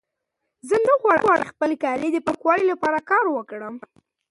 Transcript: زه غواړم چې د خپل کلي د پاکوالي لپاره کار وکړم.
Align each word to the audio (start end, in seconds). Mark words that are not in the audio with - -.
زه 0.67 0.75
غواړم 1.03 1.37
چې 1.41 1.43
د 1.45 1.49
خپل 1.53 1.71
کلي 1.83 2.07
د 2.13 2.17
پاکوالي 2.27 2.65
لپاره 2.71 2.99
کار 3.09 3.25
وکړم. 3.31 3.75